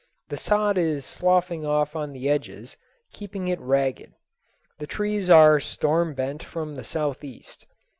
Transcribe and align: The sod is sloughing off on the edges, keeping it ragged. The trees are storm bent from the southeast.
The 0.29 0.35
sod 0.37 0.79
is 0.79 1.05
sloughing 1.05 1.63
off 1.63 1.95
on 1.95 2.11
the 2.11 2.27
edges, 2.27 2.75
keeping 3.13 3.47
it 3.49 3.59
ragged. 3.59 4.13
The 4.79 4.87
trees 4.87 5.29
are 5.29 5.59
storm 5.59 6.15
bent 6.15 6.41
from 6.41 6.73
the 6.73 6.83
southeast. 6.83 7.67